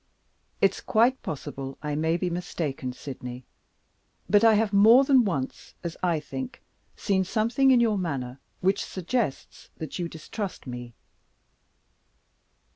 "It's 0.61 0.81
quite 0.81 1.21
possible 1.21 1.77
I 1.83 1.93
may 1.93 2.17
be 2.17 2.31
mistaken, 2.31 2.91
Sydney. 2.91 3.45
But 4.27 4.43
I 4.43 4.55
have 4.55 4.73
more 4.73 5.03
than 5.03 5.25
once, 5.25 5.75
as 5.83 5.95
I 6.01 6.19
think, 6.19 6.63
seen 6.95 7.23
something 7.23 7.69
in 7.69 7.79
your 7.79 7.99
manner 7.99 8.39
which 8.61 8.83
suggests 8.83 9.69
that 9.77 9.99
you 9.99 10.09
distrust 10.09 10.65
me." 10.65 10.95